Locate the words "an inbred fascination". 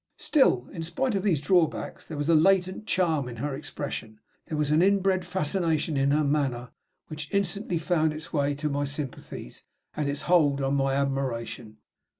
4.71-5.95